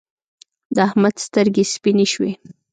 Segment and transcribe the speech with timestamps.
[0.75, 2.31] د احمد سترګې سپينې شوې.